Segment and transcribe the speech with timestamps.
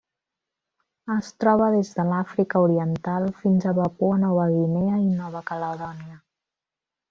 [1.15, 6.21] Es troba des de l'Àfrica Oriental fins a Papua Nova Guinea i Nova Caledònia.